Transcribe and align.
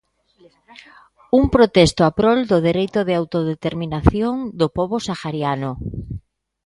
Un 1.39 1.43
protesto 1.55 2.01
a 2.03 2.11
prol 2.19 2.39
do 2.51 2.57
dereito 2.67 2.99
de 3.07 3.13
autodeterminación 3.21 4.35
do 4.59 4.67
pobo 4.77 4.95
sahariano. 5.07 5.71